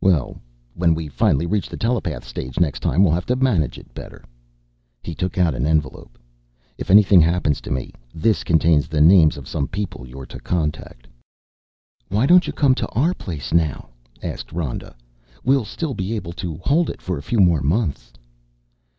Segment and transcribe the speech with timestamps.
[0.00, 0.40] Well,
[0.72, 4.24] when we finally reach the telepath stage next time we'll have to manage it better."
[5.02, 6.18] He took out an envelope.
[6.78, 11.06] "If anything happens to me, this contains the names of some people you're to contact."
[12.08, 13.90] "Why don't you come to our place now?"
[14.22, 14.96] asked Rhoda.
[15.44, 18.14] "We'll still be able to hold it for a few more months."